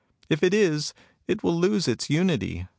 [0.31, 0.95] If it is,
[1.27, 2.65] it will lose its unity.